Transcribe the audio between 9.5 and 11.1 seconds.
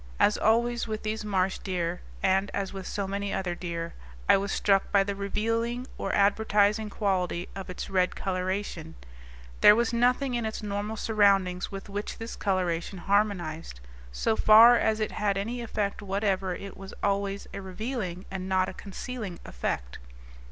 there was nothing in its normal